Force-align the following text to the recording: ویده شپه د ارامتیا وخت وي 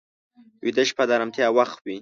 ویده 0.65 0.83
شپه 0.89 1.03
د 1.07 1.09
ارامتیا 1.17 1.47
وخت 1.57 1.77
وي 1.81 1.89